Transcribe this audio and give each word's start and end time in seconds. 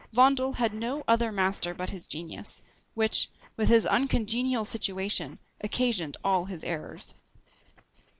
Vondel 0.11 0.53
had 0.53 0.73
no 0.73 1.03
other 1.07 1.31
master 1.31 1.75
but 1.75 1.91
his 1.91 2.07
genius, 2.07 2.63
which, 2.95 3.29
with 3.55 3.69
his 3.69 3.85
uncongenial 3.85 4.65
situation, 4.65 5.37
occasioned 5.63 6.17
all 6.23 6.45
his 6.45 6.63
errors. 6.63 7.13